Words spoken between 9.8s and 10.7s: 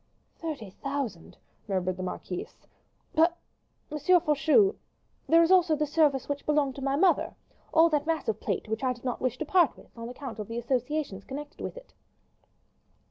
on account of the